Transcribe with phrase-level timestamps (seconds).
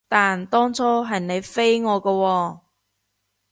[0.09, 2.59] 但當初係你飛我㗎喎